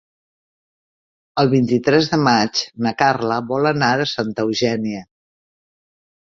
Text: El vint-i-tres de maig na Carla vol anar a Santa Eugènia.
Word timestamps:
El 1.41 1.51
vint-i-tres 1.51 2.09
de 2.13 2.19
maig 2.29 2.63
na 2.87 2.95
Carla 3.03 3.37
vol 3.53 3.69
anar 3.73 3.91
a 3.99 4.09
Santa 4.15 4.47
Eugènia. 4.49 5.05